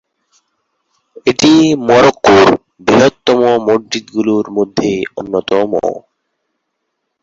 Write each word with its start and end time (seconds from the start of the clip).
এটি 1.27 1.51
মরক্কোর 1.87 2.47
বৃহত্তম 2.85 3.39
মসজিদগুলোর 3.67 4.45
মধ্যে 4.57 4.89
অন্যতম। 5.19 5.71